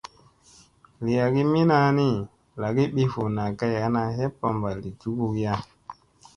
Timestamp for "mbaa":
4.57-4.77